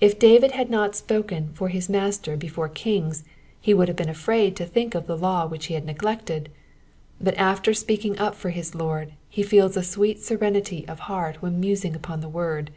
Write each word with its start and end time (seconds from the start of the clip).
If 0.00 0.20
David 0.20 0.52
had 0.52 0.70
not 0.70 0.94
spoken 0.94 1.50
for 1.52 1.70
his 1.70 1.88
Master 1.88 2.36
before 2.36 2.68
kings, 2.68 3.24
he 3.60 3.74
would 3.74 3.88
have 3.88 3.96
been 3.96 4.08
afraid 4.08 4.54
to 4.54 4.64
think 4.64 4.94
of 4.94 5.08
the 5.08 5.16
law 5.18 5.44
which 5.48 5.66
he 5.66 5.74
had 5.74 5.84
neglected; 5.84 6.50
but 7.20 7.34
after 7.34 7.74
speaking 7.74 8.16
up 8.16 8.36
for 8.36 8.50
his 8.50 8.76
Lord 8.76 9.14
he 9.28 9.42
feels 9.42 9.76
a 9.76 9.82
sweet 9.82 10.20
serenity 10.22 10.86
of 10.86 11.00
heart 11.10 11.42
when 11.42 11.58
musing 11.58 11.96
upon 11.96 12.20
the 12.20 12.28
word. 12.28 12.70